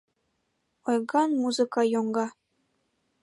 [0.89, 2.25] Ойган музыка йоҥга.